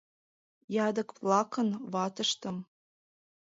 Ядыкплакын 0.85 1.69
ватыштым 1.93 2.57